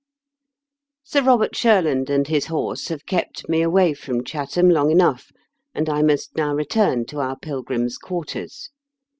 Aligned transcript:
Sir 1.03 1.21
Robert 1.21 1.53
Shurland 1.55 2.09
and 2.09 2.27
his 2.27 2.47
horse 2.47 2.87
have 2.87 3.05
kept 3.05 3.47
me 3.47 3.61
away 3.61 3.93
from 3.93 4.23
Chatham 4.23 4.67
long 4.67 4.89
enough, 4.89 5.29
and 5.75 5.87
I 5.89 6.01
must 6.01 6.35
now 6.35 6.55
return 6.55 7.05
to 7.05 7.19
our 7.19 7.37
pilgrims' 7.37 7.99
quarters. 7.99 8.71